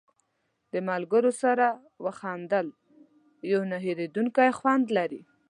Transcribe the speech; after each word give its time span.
د 0.73 0.73
ملګرو 0.89 1.31
سره 1.43 1.65
وخندل 2.05 2.67
یو 3.51 3.61
نه 3.71 3.77
هېرېدونکی 3.85 4.49
خوند 4.59 4.85
لري. 4.97 5.21